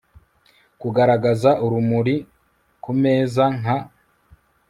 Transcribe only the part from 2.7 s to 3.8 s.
kumeza nk